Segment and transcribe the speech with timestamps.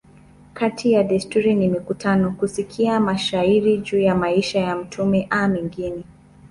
[0.53, 6.03] Kati ya desturi ni mikutano, kusikia mashairi juu ya maisha ya mtume a mengine.